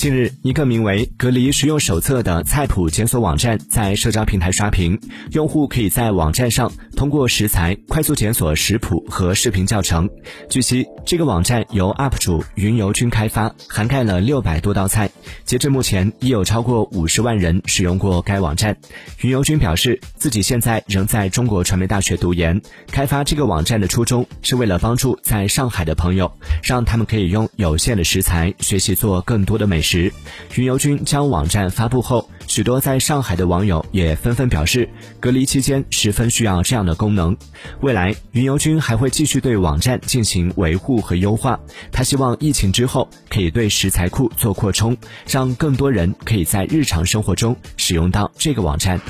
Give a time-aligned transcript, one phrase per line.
[0.00, 4.98] 近日，一个名为“隔离食用手册”的菜谱检索网站在社交平台刷屏。
[5.32, 10.08] 用户可以在网站上通过食材快速检索食谱和视频教程。
[10.48, 15.10] 据悉，这个网站由 UP 主云游君开发，涵盖了六百多道菜。
[15.44, 18.76] 截至目前，已有超过五十万人使用过该网站。
[19.20, 22.60] 云游君表示，自己现在仍在中国传媒大学读研。
[22.90, 26.30] 开发这个网站的初衷是为了帮助在上海的朋友，
[26.62, 30.12] 让他们可以用有限的食材学习做更多的美食。
[30.54, 34.88] 云游君将网站发布后，许多在上海的网友也纷纷表示，
[35.20, 37.36] 隔离期间十分需要这样的功能。
[37.80, 41.58] 未来，云游君还会继续对网站进行维护和优化。
[41.92, 44.96] 他希望疫情之后可以对食材库做扩充，
[45.26, 49.00] 让更多人可以在日常生活中使用到这个网站。